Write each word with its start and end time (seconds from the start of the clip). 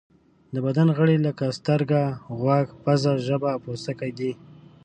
د 0.53 0.55
بدن 0.65 0.87
غړي 0.97 1.17
لکه 1.27 1.45
سترګه، 1.59 2.01
غوږ، 2.39 2.67
پزه، 2.83 3.13
ژبه 3.27 3.47
او 3.53 3.59
پوستکی 3.65 4.11
دي. 4.17 4.31